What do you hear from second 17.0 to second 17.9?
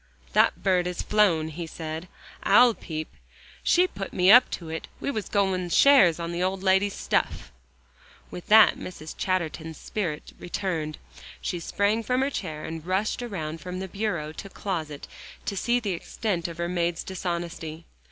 dishonesty.